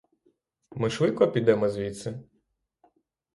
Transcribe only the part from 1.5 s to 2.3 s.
звідси?